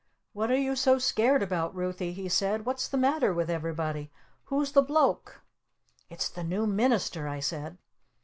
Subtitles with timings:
[0.33, 2.65] "What you so scared about, Ruthy?" he said.
[2.65, 4.11] "What's the matter with everybody?
[4.45, 5.41] Who's the Bloke?"
[6.09, 7.77] "It's the New Minister," I said.